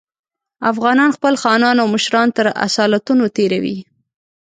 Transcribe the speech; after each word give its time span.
افغانان 0.71 1.09
خپل 1.17 1.33
خانان 1.43 1.75
او 1.81 1.87
مشران 1.95 2.27
تر 2.37 2.45
اصالتونو 2.67 3.25
تېروي. 3.35 3.77